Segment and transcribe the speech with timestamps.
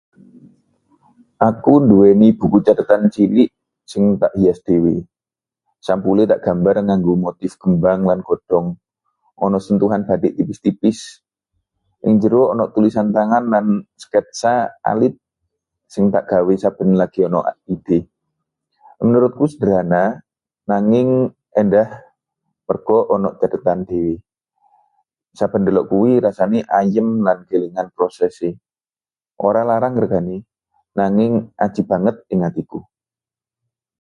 [1.49, 3.49] Aku nduweni buku cathetan cilik
[3.91, 4.95] sing tak hias dhewe.
[5.85, 8.67] Sampulé tak gambar nganggo motif kembang lan godhong,
[9.45, 10.99] ana sentuhan batik tipis-tipis.
[12.05, 13.65] Ing njero, ana tulisan tangan lan
[14.03, 14.53] sketsa
[14.91, 15.13] alit
[15.93, 17.41] sing tak gawe saben lagi ana
[17.75, 17.97] ide.
[19.05, 20.03] Menurutku sederhana,
[20.69, 21.09] nanging
[21.61, 21.89] endah
[22.69, 24.13] merga ana ceritane dhewe.
[25.37, 28.49] Saben ndelok kuwi, rasane ayem lan kelingan prosesé.
[29.45, 30.37] Ora larang regane,
[30.97, 31.33] nanging
[31.63, 32.79] aji banget ing atiku.